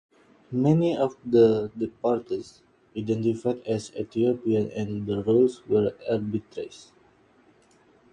[0.51, 2.61] Many of the deportees
[2.97, 6.71] identified as Ethiopian and the rules were arbitrary.